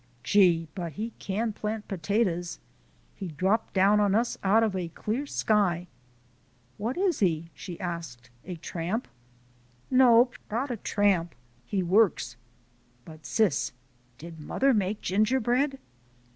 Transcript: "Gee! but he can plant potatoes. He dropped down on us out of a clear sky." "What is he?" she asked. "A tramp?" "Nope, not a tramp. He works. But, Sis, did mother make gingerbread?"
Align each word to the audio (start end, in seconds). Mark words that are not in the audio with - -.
"Gee! 0.23 0.67
but 0.73 0.93
he 0.93 1.11
can 1.19 1.53
plant 1.53 1.87
potatoes. 1.87 2.57
He 3.13 3.27
dropped 3.27 3.75
down 3.75 3.99
on 3.99 4.15
us 4.15 4.35
out 4.43 4.63
of 4.63 4.75
a 4.75 4.87
clear 4.87 5.27
sky." 5.27 5.85
"What 6.79 6.97
is 6.97 7.19
he?" 7.19 7.51
she 7.53 7.79
asked. 7.79 8.31
"A 8.43 8.55
tramp?" 8.55 9.07
"Nope, 9.91 10.33
not 10.49 10.71
a 10.71 10.77
tramp. 10.77 11.35
He 11.67 11.83
works. 11.83 12.35
But, 13.05 13.27
Sis, 13.27 13.73
did 14.17 14.39
mother 14.39 14.73
make 14.73 15.01
gingerbread?" 15.01 15.77